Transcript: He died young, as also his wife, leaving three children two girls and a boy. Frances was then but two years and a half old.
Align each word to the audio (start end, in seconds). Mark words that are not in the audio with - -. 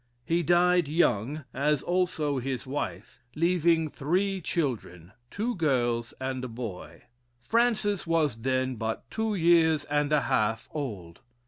He 0.25 0.41
died 0.41 0.87
young, 0.87 1.45
as 1.53 1.83
also 1.83 2.39
his 2.39 2.65
wife, 2.65 3.21
leaving 3.35 3.87
three 3.87 4.41
children 4.41 5.11
two 5.29 5.53
girls 5.53 6.11
and 6.19 6.43
a 6.43 6.47
boy. 6.47 7.03
Frances 7.39 8.07
was 8.07 8.37
then 8.37 8.77
but 8.77 9.07
two 9.11 9.35
years 9.35 9.83
and 9.85 10.11
a 10.11 10.21
half 10.21 10.67
old. 10.71 11.21